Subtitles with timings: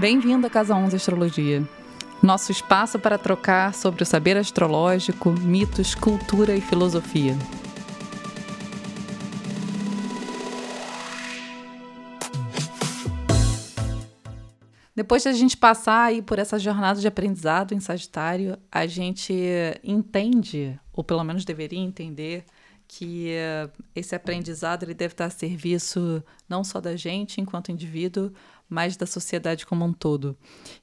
[0.00, 1.62] Bem-vindo à Casa 11 Astrologia.
[2.22, 7.36] Nosso espaço para trocar sobre o saber astrológico, mitos, cultura e filosofia.
[14.96, 19.34] Depois de a gente passar aí por essa jornada de aprendizado em Sagitário, a gente
[19.84, 22.46] entende, ou pelo menos deveria entender,
[22.92, 28.32] que uh, esse aprendizado ele deve estar a serviço não só da gente enquanto indivíduo,
[28.68, 30.36] mas da sociedade como um todo.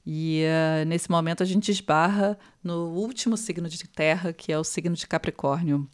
[0.06, 4.64] E uh, nesse momento a gente esbarra no último signo de terra, que é o
[4.64, 5.86] signo de Capricórnio.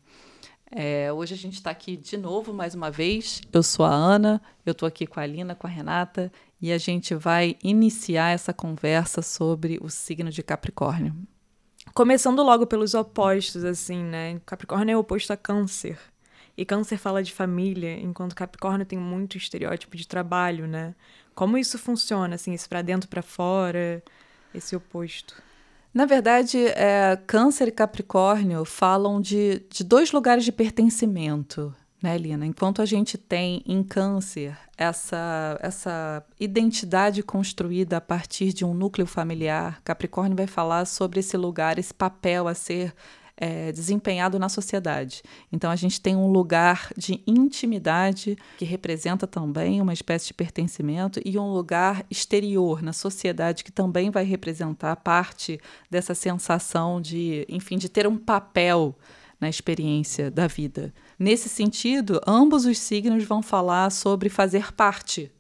[0.71, 3.41] É, hoje a gente está aqui de novo, mais uma vez.
[3.53, 6.79] Eu sou a Ana, eu estou aqui com a Alina, com a Renata, e a
[6.79, 11.13] gente vai iniciar essa conversa sobre o signo de Capricórnio.
[11.95, 14.41] Começando logo pelos opostos, assim, né?
[14.45, 15.97] Capricórnio é oposto a Câncer.
[16.57, 20.93] E Câncer fala de família, enquanto Capricórnio tem muito estereótipo de trabalho, né?
[21.37, 24.03] Como isso funciona, assim, isso para dentro, para fora,
[24.53, 25.41] esse oposto?
[25.95, 31.73] Na verdade, é, Câncer e Capricórnio falam de, de dois lugares de pertencimento,
[32.05, 32.45] né, Lina?
[32.45, 39.07] Enquanto a gente tem em Câncer essa, essa identidade construída a partir de um núcleo
[39.07, 42.95] familiar, Capricórnio vai falar sobre esse lugar, esse papel a ser
[43.39, 45.23] é, desempenhado na sociedade.
[45.51, 51.23] Então a gente tem um lugar de intimidade que representa também uma espécie de pertencimento
[51.25, 55.59] e um lugar exterior na sociedade que também vai representar parte
[55.91, 58.95] dessa sensação de, enfim, de ter um papel
[59.41, 60.93] na experiência da vida.
[61.19, 65.31] Nesse sentido, ambos os signos vão falar sobre fazer parte,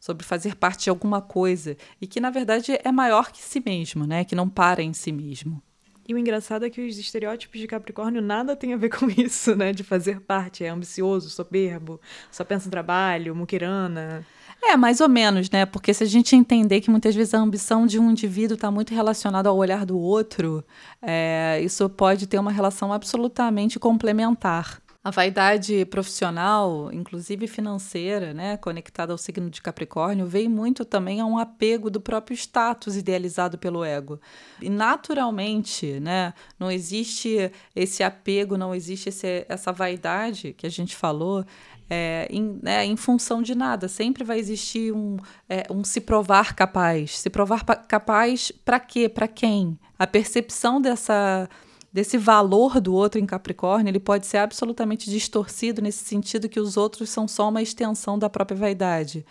[0.00, 4.06] sobre fazer parte de alguma coisa e que na verdade é maior que si mesmo,
[4.06, 4.24] né?
[4.24, 5.62] Que não para em si mesmo.
[6.08, 9.56] E o engraçado é que os estereótipos de Capricórnio nada tem a ver com isso,
[9.56, 9.72] né?
[9.72, 14.24] De fazer parte, é ambicioso, soberbo, só pensa em trabalho, muquirana.
[14.62, 15.66] É, mais ou menos, né?
[15.66, 18.94] Porque se a gente entender que muitas vezes a ambição de um indivíduo está muito
[18.94, 20.64] relacionada ao olhar do outro,
[21.02, 24.80] é, isso pode ter uma relação absolutamente complementar.
[25.06, 31.24] A vaidade profissional, inclusive financeira, né, conectada ao signo de Capricórnio, vem muito também a
[31.24, 34.20] um apego do próprio status idealizado pelo ego.
[34.60, 40.96] E naturalmente, né, não existe esse apego, não existe esse, essa vaidade que a gente
[40.96, 41.44] falou,
[41.88, 43.86] é, em, né, em, função de nada.
[43.86, 45.18] Sempre vai existir um,
[45.48, 47.20] é, um se provar capaz.
[47.20, 49.08] Se provar capaz para quê?
[49.08, 49.78] Para quem?
[49.96, 51.48] A percepção dessa,
[51.96, 56.76] desse valor do outro em Capricórnio, ele pode ser absolutamente distorcido nesse sentido que os
[56.76, 59.24] outros são só uma extensão da própria vaidade.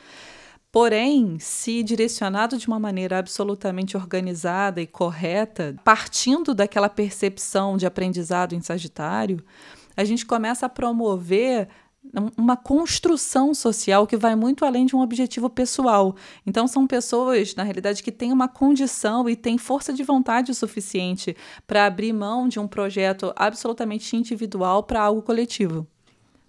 [0.72, 8.56] Porém, se direcionado de uma maneira absolutamente organizada e correta, partindo daquela percepção de aprendizado
[8.56, 9.46] em Sagitário,
[9.96, 11.68] a gente começa a promover
[12.38, 16.16] uma construção social que vai muito além de um objetivo pessoal.
[16.46, 21.36] Então, são pessoas, na realidade, que têm uma condição e têm força de vontade suficiente
[21.68, 25.88] para abrir mão de um projeto absolutamente individual para algo coletivo.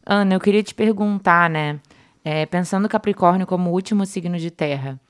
[0.05, 1.81] Ana, eu queria te perguntar, né?
[2.25, 5.01] É, pensando Capricórnio como último signo de terra,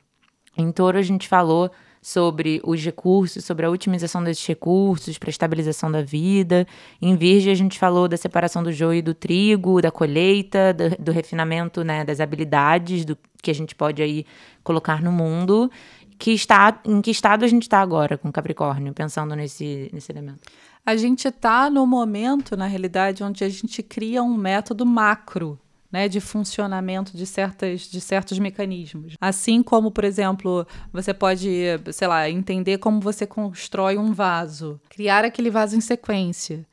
[0.57, 1.71] em touro a gente falou
[2.07, 6.65] sobre os recursos, sobre a otimização desses recursos para a estabilização da vida.
[7.03, 11.03] Em Virgem, a gente falou da separação do joio e do trigo, da colheita, do,
[11.03, 14.25] do refinamento né, das habilidades do, que a gente pode aí
[14.63, 15.69] colocar no mundo.
[16.17, 20.43] Que está, em que estado a gente está agora com Capricórnio, pensando nesse, nesse elemento?
[20.87, 25.59] A gente está no momento, na realidade, onde a gente cria um método macro
[25.91, 29.15] né, de funcionamento de, certas, de certos mecanismos.
[29.21, 31.49] Assim como, por exemplo, você pode,
[31.93, 36.67] sei lá, entender como você constrói um vaso, criar aquele vaso em sequência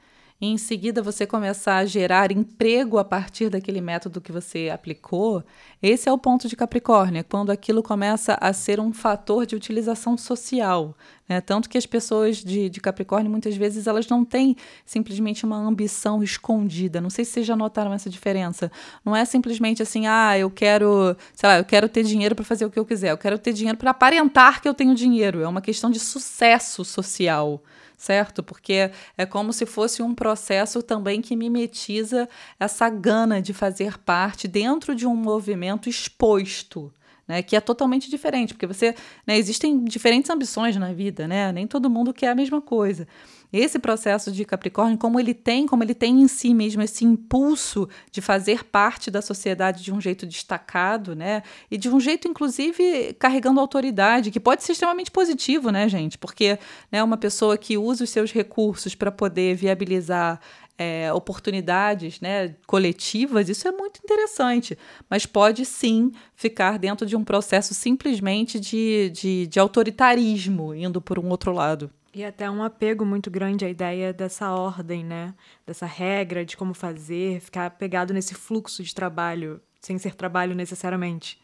[0.43, 5.41] e em seguida você começar a gerar emprego a partir daquele método que você aplicou,
[5.81, 9.55] esse é o ponto de Capricórnio, é quando aquilo começa a ser um fator de
[9.55, 10.97] utilização social.
[11.27, 11.39] Né?
[11.39, 16.21] Tanto que as pessoas de, de Capricórnio, muitas vezes, elas não têm simplesmente uma ambição
[16.21, 16.99] escondida.
[16.99, 18.71] Não sei se vocês já notaram essa diferença.
[19.03, 22.65] Não é simplesmente assim, ah, eu quero, sei lá, eu quero ter dinheiro para fazer
[22.65, 25.41] o que eu quiser, eu quero ter dinheiro para aparentar que eu tenho dinheiro.
[25.41, 27.61] É uma questão de sucesso social
[27.95, 28.43] certo?
[28.43, 32.27] Porque é como se fosse um processo também que mimetiza
[32.59, 36.91] essa gana de fazer parte dentro de um movimento exposto.
[37.25, 38.93] Né, que é totalmente diferente, porque você
[39.25, 41.53] né, existem diferentes ambições na vida, né?
[41.53, 43.07] Nem todo mundo quer a mesma coisa
[43.53, 47.87] esse processo de Capricórnio, como ele tem, como ele tem em si mesmo esse impulso
[48.11, 51.43] de fazer parte da sociedade de um jeito destacado, né?
[51.69, 56.17] E de um jeito, inclusive, carregando autoridade, que pode ser extremamente positivo, né, gente?
[56.17, 56.57] Porque
[56.91, 60.39] né, uma pessoa que usa os seus recursos para poder viabilizar
[60.77, 64.77] é, oportunidades né, coletivas, isso é muito interessante,
[65.09, 71.19] mas pode sim ficar dentro de um processo simplesmente de, de, de autoritarismo, indo por
[71.19, 71.91] um outro lado.
[72.15, 75.33] E até um apego muito grande à ideia dessa ordem, né?
[75.65, 81.37] Dessa regra de como fazer, ficar pegado nesse fluxo de trabalho sem ser trabalho necessariamente.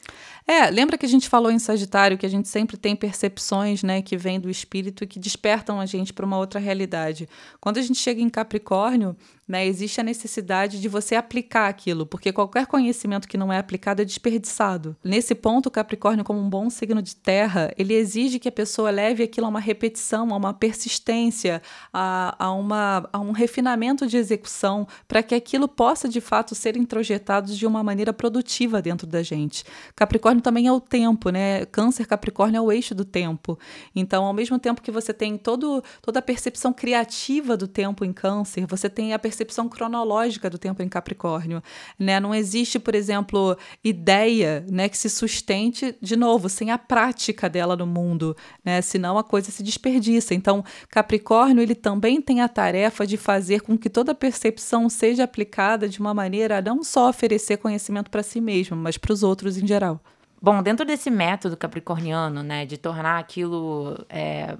[0.47, 4.01] É, lembra que a gente falou em Sagitário que a gente sempre tem percepções, né,
[4.01, 7.27] que vêm do espírito e que despertam a gente para uma outra realidade.
[7.59, 9.15] Quando a gente chega em Capricórnio,
[9.49, 13.99] né, existe a necessidade de você aplicar aquilo, porque qualquer conhecimento que não é aplicado
[13.99, 14.95] é desperdiçado.
[15.03, 18.91] Nesse ponto, o Capricórnio, como um bom signo de terra, ele exige que a pessoa
[18.91, 24.17] leve aquilo a uma repetição, a uma persistência, a, a, uma, a um refinamento de
[24.17, 29.23] execução, para que aquilo possa de fato ser introjetado de uma maneira produtiva dentro da
[29.23, 29.63] gente.
[29.95, 31.65] Capricórnio também é o tempo, né?
[31.65, 33.57] Câncer Capricórnio é o eixo do tempo.
[33.95, 38.13] Então, ao mesmo tempo que você tem todo, toda a percepção criativa do tempo em
[38.13, 41.63] Câncer, você tem a percepção percepção cronológica do tempo em Capricórnio,
[41.97, 42.19] né?
[42.19, 47.75] Não existe, por exemplo, ideia, né, que se sustente de novo sem a prática dela
[47.75, 48.81] no mundo, né?
[48.81, 50.33] Senão a coisa se desperdiça.
[50.33, 55.87] Então, Capricórnio ele também tem a tarefa de fazer com que toda percepção seja aplicada
[55.87, 59.57] de uma maneira a não só oferecer conhecimento para si mesmo, mas para os outros
[59.57, 60.01] em geral.
[60.41, 64.57] Bom, dentro desse método capricorniano, né, de tornar aquilo é,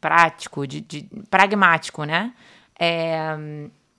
[0.00, 2.32] prático, de, de, pragmático, né,
[2.78, 3.36] é,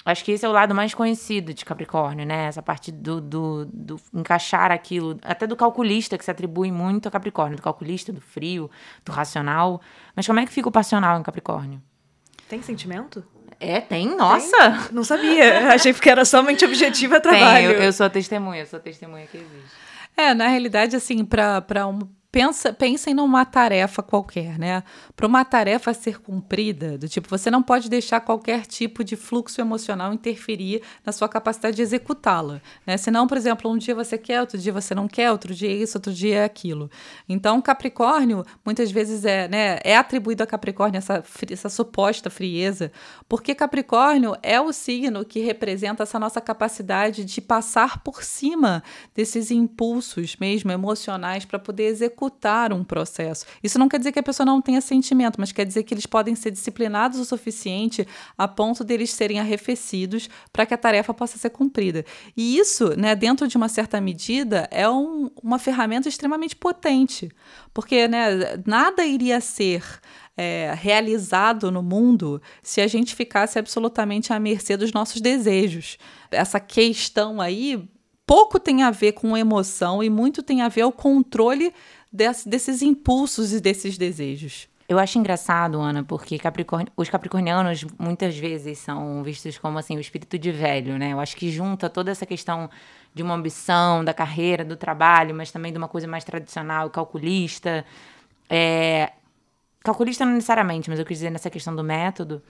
[0.04, 2.46] Acho que esse é o lado mais conhecido de Capricórnio, né?
[2.46, 7.12] Essa parte do, do, do, encaixar aquilo, até do calculista, que se atribui muito a
[7.12, 8.70] Capricórnio, do calculista, do frio,
[9.06, 9.80] do racional.
[10.16, 11.82] Mas como é que fica o passional em Capricórnio?
[12.50, 13.24] Tem sentimento?
[13.60, 14.58] É, tem, nossa!
[14.58, 14.92] Tem?
[14.92, 15.70] Não sabia.
[15.72, 17.70] Achei que era somente objetivo a trabalho.
[17.70, 19.76] Tem, eu, eu sou testemunha, eu sou testemunha que existe.
[20.18, 22.00] É, na realidade, assim, para um
[22.32, 24.84] pensa, pensem numa tarefa qualquer, né?
[25.16, 29.60] Para uma tarefa ser cumprida, do tipo, você não pode deixar qualquer tipo de fluxo
[29.60, 32.96] emocional interferir na sua capacidade de executá-la, né?
[32.96, 35.74] Senão, por exemplo, um dia você quer, outro dia você não quer, outro dia é
[35.74, 36.90] isso, outro dia é aquilo.
[37.28, 42.92] Então, Capricórnio, muitas vezes é, né, é atribuído a Capricórnio essa, essa suposta frieza,
[43.28, 48.82] porque Capricórnio é o signo que representa essa nossa capacidade de passar por cima
[49.14, 53.46] desses impulsos mesmo emocionais para poder executar executar um processo.
[53.64, 56.06] Isso não quer dizer que a pessoa não tenha sentimento, mas quer dizer que eles
[56.06, 58.08] podem ser disciplinados o suficiente
[58.38, 62.06] a ponto deles serem arrefecidos para que a tarefa possa ser cumprida.
[62.38, 67.30] E isso, né, dentro de uma certa medida, é um, uma ferramenta extremamente potente,
[67.74, 69.84] porque né, nada iria ser
[70.38, 75.98] é, realizado no mundo se a gente ficasse absolutamente à mercê dos nossos desejos.
[76.30, 77.90] Essa questão aí
[78.32, 81.74] pouco tem a ver com emoção e muito tem a ver o controle
[82.12, 84.68] desse, desses impulsos e desses desejos.
[84.92, 90.02] Eu acho engraçado, Ana, porque Capricórnio, os capricornianos muitas vezes são vistos como assim o
[90.02, 91.14] espírito de velho, né?
[91.14, 92.70] Eu acho que junta toda essa questão
[93.14, 97.86] de uma ambição, da carreira, do trabalho, mas também de uma coisa mais tradicional, calculista.
[98.50, 99.14] É...
[99.82, 102.44] Calculista não necessariamente, mas eu quis dizer nessa questão do método.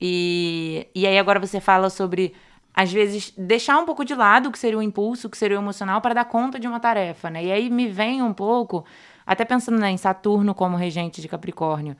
[0.00, 2.34] E, e aí agora você fala sobre
[2.74, 5.58] às vezes, deixar um pouco de lado o que seria o impulso, o que seria
[5.58, 7.44] o emocional, para dar conta de uma tarefa, né?
[7.44, 8.84] E aí me vem um pouco,
[9.26, 11.96] até pensando né, em Saturno como regente de Capricórnio,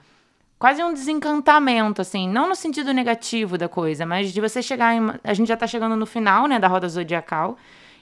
[0.59, 5.01] quase um desencantamento, assim, não no sentido negativo da coisa, mas de você chegar em.
[5.25, 7.57] A gente já está chegando no final, né, da roda zodiacal,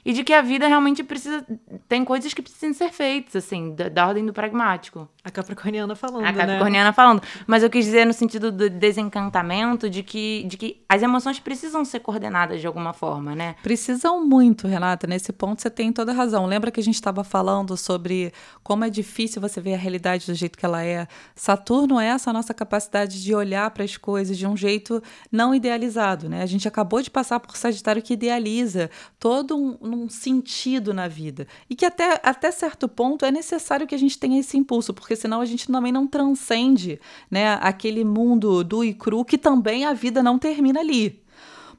[0.09, 1.45] e de que a vida realmente precisa.
[1.87, 5.07] Tem coisas que precisam ser feitas, assim, da, da ordem do pragmático.
[5.23, 6.25] A Capricorniana falando.
[6.25, 6.33] A né?
[6.33, 6.93] Capricorniana né?
[6.93, 7.21] falando.
[7.45, 11.85] Mas eu quis dizer no sentido do desencantamento, de que, de que as emoções precisam
[11.85, 13.55] ser coordenadas de alguma forma, né?
[13.61, 15.05] Precisam muito, Renata.
[15.05, 16.47] Nesse ponto você tem toda razão.
[16.47, 20.33] Lembra que a gente estava falando sobre como é difícil você ver a realidade do
[20.33, 21.07] jeito que ela é?
[21.35, 26.27] Saturno é essa nossa capacidade de olhar para as coisas de um jeito não idealizado,
[26.27, 26.41] né?
[26.41, 28.89] A gente acabou de passar por Sagitário que idealiza
[29.19, 31.47] todo um, um sentido na vida.
[31.69, 35.15] E que até, até certo ponto é necessário que a gente tenha esse impulso, porque
[35.15, 39.93] senão a gente também não transcende né, aquele mundo do e cru que também a
[39.93, 41.21] vida não termina ali.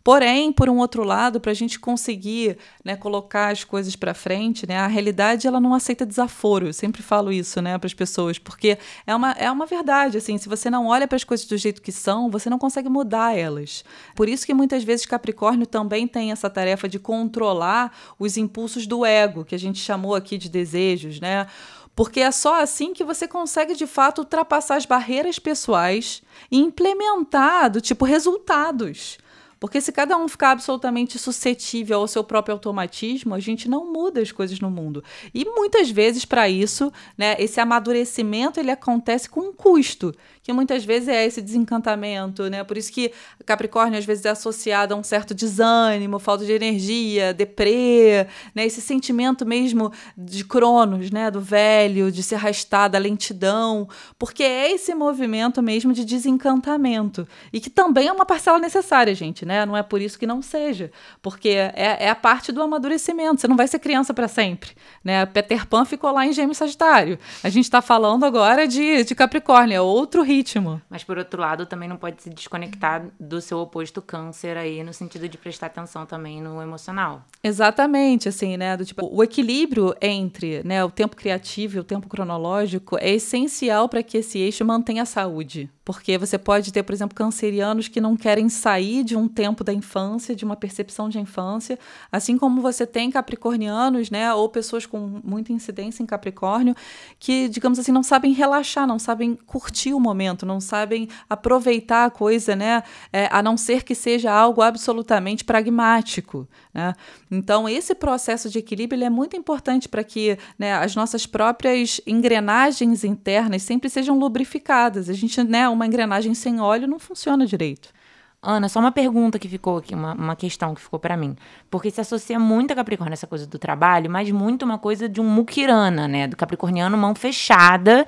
[0.03, 4.67] Porém, por um outro lado, para a gente conseguir né, colocar as coisas para frente,
[4.67, 6.69] né, a realidade ela não aceita desaforo.
[6.69, 10.17] Eu sempre falo isso né, para as pessoas, porque é uma, é uma verdade.
[10.17, 12.89] Assim, se você não olha para as coisas do jeito que são, você não consegue
[12.89, 13.85] mudar elas.
[14.15, 19.05] Por isso que muitas vezes Capricórnio também tem essa tarefa de controlar os impulsos do
[19.05, 21.47] ego, que a gente chamou aqui de desejos, né?
[21.95, 27.71] Porque é só assim que você consegue de fato ultrapassar as barreiras pessoais e implementar
[27.71, 29.19] do tipo resultados.
[29.61, 34.23] Porque se cada um ficar absolutamente suscetível ao seu próprio automatismo, a gente não muda
[34.23, 35.05] as coisas no mundo.
[35.35, 40.85] E muitas vezes, para isso, né, esse amadurecimento ele acontece com um custo, que muitas
[40.85, 42.65] vezes é esse desencantamento, né?
[42.65, 43.13] Por isso que
[43.45, 48.65] Capricórnio às vezes é associado a um certo desânimo, falta de energia, deprê, né?
[48.65, 51.31] Esse sentimento mesmo de Cronos, né?
[51.31, 53.87] Do velho, de se arrastar, da lentidão,
[54.19, 59.45] porque é esse movimento mesmo de desencantamento e que também é uma parcela necessária, gente,
[59.51, 59.67] né?
[59.67, 63.41] Não é por isso que não seja, porque é, é a parte do amadurecimento.
[63.41, 64.71] Você não vai ser criança para sempre,
[65.03, 65.27] né?
[65.27, 67.19] Peter Pan ficou lá em Gêmeos Sagitário.
[67.43, 70.81] A gente está falando agora de, de Capricórnio, é outro ritmo.
[70.89, 74.95] Mas por outro lado, também não pode se desconectar do seu oposto câncer aí, no
[74.95, 77.25] sentido de prestar atenção também no emocional.
[77.43, 78.77] Exatamente, assim, né?
[78.77, 83.89] Do tipo, o equilíbrio entre né, o tempo criativo e o tempo cronológico é essencial
[83.89, 85.69] para que esse eixo mantenha a saúde.
[85.85, 89.73] Porque você pode ter, por exemplo, cancerianos que não querem sair de um tempo da
[89.73, 91.79] infância, de uma percepção de infância,
[92.13, 96.77] assim como você tem capricornianos, né, ou pessoas com muita incidência em Capricórnio,
[97.19, 102.11] que, digamos assim, não sabem relaxar, não sabem curtir o momento não sabem aproveitar a
[102.11, 102.83] coisa, né?
[103.13, 106.47] É, a não ser que seja algo absolutamente pragmático.
[106.75, 106.93] Né?
[107.31, 113.05] Então, esse processo de equilíbrio é muito importante para que né, as nossas próprias engrenagens
[113.05, 115.09] internas sempre sejam lubrificadas.
[115.09, 118.00] A gente, né, uma engrenagem sem óleo não funciona direito.
[118.43, 121.37] Ana, só uma pergunta que ficou aqui, uma, uma questão que ficou para mim.
[121.71, 125.21] Porque se associa muito a Capricórnio essa coisa do trabalho, mas muito uma coisa de
[125.21, 126.27] um muquirana, né?
[126.27, 128.07] Do capricorniano mão fechada.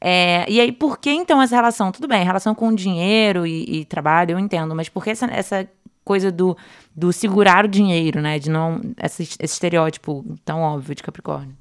[0.00, 1.92] É, e aí, por que então essa relação?
[1.92, 5.68] Tudo bem, relação com dinheiro e, e trabalho, eu entendo, mas por que essa, essa
[6.02, 6.56] coisa do,
[6.96, 8.38] do segurar o dinheiro, né?
[8.38, 8.80] De não.
[9.02, 11.54] Esse, esse estereótipo tão óbvio de Capricórnio?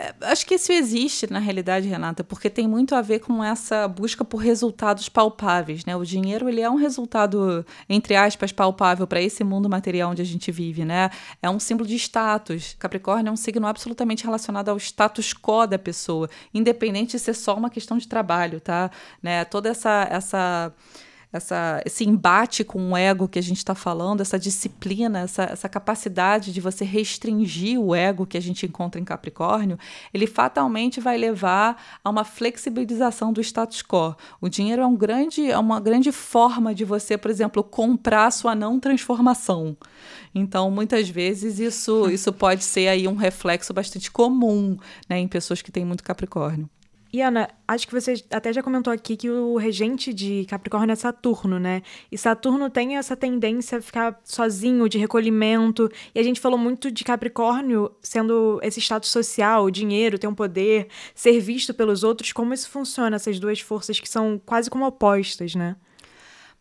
[0.00, 3.86] É, acho que isso existe na realidade, Renata, porque tem muito a ver com essa
[3.86, 5.94] busca por resultados palpáveis, né?
[5.94, 10.24] O dinheiro ele é um resultado entre aspas palpável para esse mundo material onde a
[10.24, 11.10] gente vive, né?
[11.42, 12.74] É um símbolo de status.
[12.78, 17.54] Capricórnio é um signo absolutamente relacionado ao status quo da pessoa, independente de ser só
[17.54, 18.90] uma questão de trabalho, tá?
[19.22, 19.44] Né?
[19.44, 20.72] Toda essa essa
[21.32, 25.68] essa, esse embate com o ego que a gente está falando, essa disciplina, essa, essa
[25.68, 29.78] capacidade de você restringir o ego que a gente encontra em Capricórnio,
[30.12, 34.16] ele fatalmente vai levar a uma flexibilização do status quo.
[34.40, 38.54] O dinheiro é, um grande, é uma grande forma de você, por exemplo, comprar sua
[38.54, 39.76] não transformação.
[40.34, 44.76] Então, muitas vezes, isso, isso pode ser aí um reflexo bastante comum
[45.08, 46.68] né, em pessoas que têm muito Capricórnio.
[47.12, 50.96] E Ana, acho que você até já comentou aqui que o regente de Capricórnio é
[50.96, 51.82] Saturno, né?
[52.10, 55.90] E Saturno tem essa tendência a ficar sozinho, de recolhimento.
[56.14, 60.86] E a gente falou muito de Capricórnio sendo esse status social, dinheiro, ter um poder,
[61.12, 62.32] ser visto pelos outros.
[62.32, 65.74] Como isso funciona, essas duas forças que são quase como opostas, né?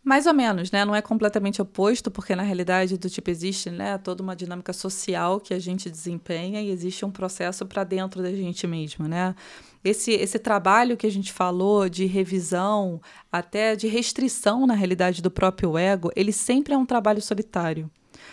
[0.10, 0.84] Mais ou menos, né?
[0.86, 5.40] Não é completamente oposto, porque na realidade do tipo existe, né, toda uma dinâmica social
[5.40, 9.36] que a gente desempenha e existe um processo para dentro da gente mesmo, né?
[9.84, 13.00] Esse, esse trabalho que a gente falou de revisão,
[13.32, 17.88] até de restrição na realidade do próprio ego, ele sempre é um trabalho solitário.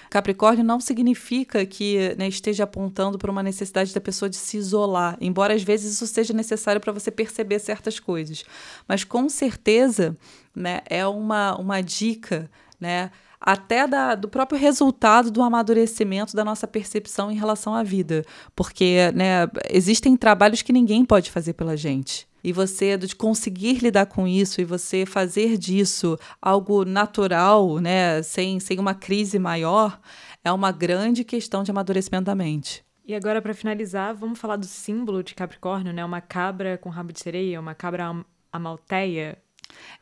[0.08, 5.16] Capricórnio não significa que né, esteja apontando para uma necessidade da pessoa de se isolar,
[5.20, 8.44] embora às vezes isso seja necessário para você perceber certas coisas.
[8.88, 10.16] Mas com certeza
[10.56, 13.10] né, é uma, uma dica, né?
[13.38, 18.24] até da, do próprio resultado do amadurecimento da nossa percepção em relação à vida.
[18.56, 24.06] Porque né, existem trabalhos que ninguém pode fazer pela gente e você de conseguir lidar
[24.06, 30.00] com isso e você fazer disso algo natural, né, sem, sem uma crise maior,
[30.44, 32.84] é uma grande questão de amadurecimento da mente.
[33.04, 36.04] E agora, para finalizar, vamos falar do símbolo de Capricórnio, né?
[36.04, 39.38] Uma cabra com rabo de sereia, uma cabra amalteia.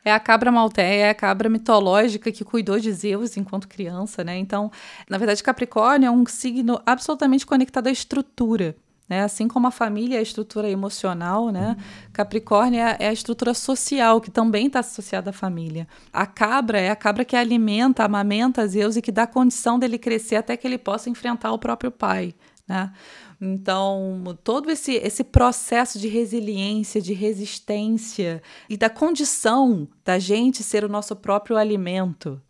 [0.03, 4.37] É a cabra malteia, é a cabra mitológica que cuidou de Zeus enquanto criança, né?
[4.37, 4.71] Então,
[5.09, 8.75] na verdade, Capricórnio é um signo absolutamente conectado à estrutura.
[9.07, 9.21] Né?
[9.23, 11.77] Assim como a família é a estrutura emocional, né?
[12.11, 15.87] Capricórnio é, é a estrutura social, que também está associada à família.
[16.11, 20.37] A cabra é a cabra que alimenta, amamenta Zeus e que dá condição dele crescer
[20.37, 22.33] até que ele possa enfrentar o próprio pai.
[22.67, 22.91] Né?
[23.39, 30.83] Então, todo esse, esse processo de resiliência, de resistência e da condição da gente ser
[30.83, 32.41] o nosso próprio alimento,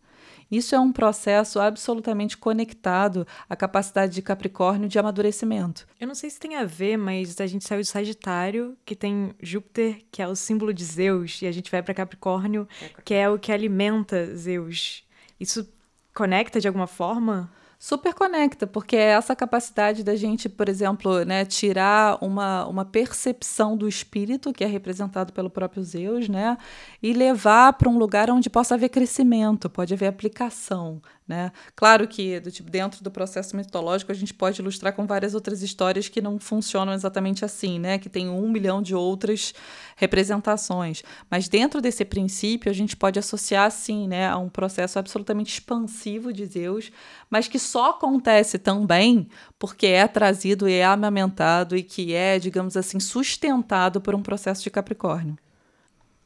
[0.50, 5.86] isso é um processo absolutamente conectado à capacidade de Capricórnio de amadurecimento.
[6.00, 9.34] Eu não sei se tem a ver, mas a gente saiu de Sagitário, que tem
[9.42, 12.68] Júpiter, que é o símbolo de Zeus, e a gente vai para Capricórnio,
[13.04, 15.04] que é o que alimenta Zeus.
[15.40, 15.68] Isso
[16.14, 17.50] conecta de alguma forma?
[17.78, 23.76] Super conecta, porque é essa capacidade da gente, por exemplo, né, tirar uma, uma percepção
[23.76, 26.56] do espírito, que é representado pelo próprio Zeus, né,
[27.02, 31.02] e levar para um lugar onde possa haver crescimento, pode haver aplicação.
[31.28, 31.50] Né?
[31.74, 35.60] Claro que do tipo, dentro do processo mitológico a gente pode ilustrar com várias outras
[35.60, 37.98] histórias que não funcionam exatamente assim, né?
[37.98, 39.52] que tem um milhão de outras
[39.96, 41.02] representações.
[41.28, 46.32] Mas dentro desse princípio a gente pode associar sim né, a um processo absolutamente expansivo
[46.32, 46.92] de Zeus,
[47.28, 52.76] mas que só acontece também porque é trazido e é amamentado e que é, digamos
[52.76, 55.36] assim, sustentado por um processo de Capricórnio.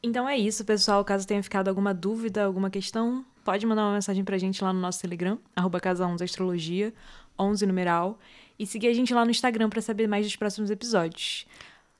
[0.02, 1.04] Então é isso, pessoal.
[1.04, 4.80] Caso tenha ficado alguma dúvida, alguma questão, pode mandar uma mensagem pra gente lá no
[4.80, 6.94] nosso Telegram, arroba casa 11 astrologia,
[7.38, 8.18] 11 numeral,
[8.58, 11.46] e seguir a gente lá no Instagram para saber mais dos próximos episódios.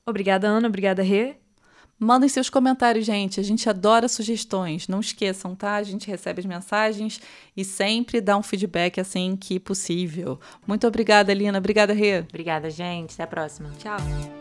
[0.05, 0.67] Obrigada, Ana.
[0.67, 1.40] Obrigada, Rê.
[2.03, 3.39] Mandem seus comentários, gente.
[3.39, 4.87] A gente adora sugestões.
[4.87, 5.75] Não esqueçam, tá?
[5.75, 7.21] A gente recebe as mensagens
[7.55, 10.39] e sempre dá um feedback assim que possível.
[10.65, 11.59] Muito obrigada, Lina.
[11.59, 12.21] Obrigada, Rê.
[12.21, 13.13] Obrigada, gente.
[13.13, 13.69] Até a próxima.
[13.77, 14.40] Tchau.